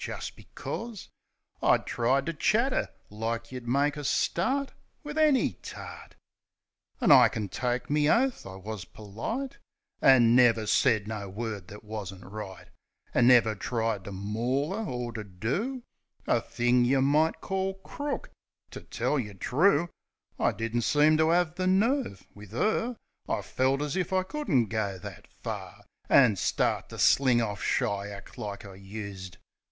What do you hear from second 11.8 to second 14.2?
wasn't right, An' never tried to